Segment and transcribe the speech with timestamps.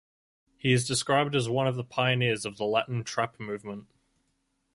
[0.57, 3.85] He is described as one of the pioneers of the Latin trap movement.